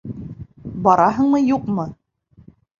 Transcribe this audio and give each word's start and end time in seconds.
Бараһыңмы, 0.87 1.43
юҡмы? 1.53 1.89